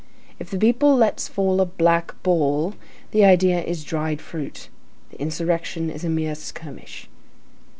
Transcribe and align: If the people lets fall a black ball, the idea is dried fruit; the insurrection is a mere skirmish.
If 0.39 0.49
the 0.49 0.57
people 0.57 0.97
lets 0.97 1.27
fall 1.27 1.61
a 1.61 1.65
black 1.67 2.15
ball, 2.23 2.73
the 3.11 3.23
idea 3.23 3.61
is 3.61 3.83
dried 3.83 4.19
fruit; 4.19 4.67
the 5.11 5.21
insurrection 5.21 5.91
is 5.91 6.03
a 6.03 6.09
mere 6.09 6.33
skirmish. 6.33 7.07